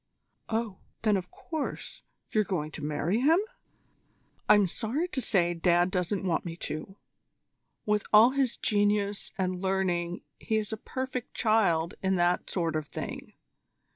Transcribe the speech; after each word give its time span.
"Oh! 0.49 0.79
Then, 1.03 1.15
of 1.15 1.29
course, 1.29 2.01
you're 2.31 2.43
going 2.43 2.71
to 2.71 2.83
marry 2.83 3.19
him?" 3.19 3.37
"I'm 4.49 4.65
sorry 4.65 5.07
to 5.09 5.21
say 5.21 5.53
Dad 5.53 5.91
doesn't 5.91 6.25
want 6.25 6.43
me 6.43 6.55
to. 6.57 6.95
With 7.85 8.07
all 8.11 8.31
his 8.31 8.57
genius 8.57 9.31
and 9.37 9.61
learning 9.61 10.23
he 10.39 10.57
is 10.57 10.73
a 10.73 10.77
perfect 10.77 11.35
child 11.35 11.93
in 12.01 12.15
that 12.15 12.49
sort 12.49 12.75
of 12.75 12.87
thing. 12.87 13.33